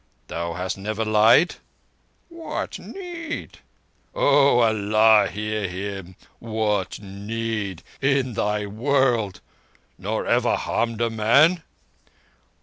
[0.29, 1.57] Thou hast never lied?"
[2.29, 3.59] "What need?"
[4.15, 6.15] "O Allah, hear him!
[6.39, 9.41] 'What need' in this Thy world!
[9.99, 11.61] Nor ever harmed a man?"